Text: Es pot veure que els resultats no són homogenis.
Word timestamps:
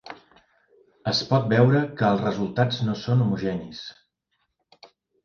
Es 1.11 1.19
pot 1.33 1.43
veure 1.51 1.81
que 1.99 2.09
els 2.13 2.23
resultats 2.27 2.79
no 2.87 2.97
són 3.03 3.21
homogenis. 3.27 3.83